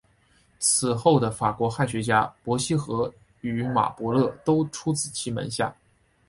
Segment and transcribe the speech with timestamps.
[0.57, 5.71] 此后的法国汉学家伯希和与马伯乐都出自其门下。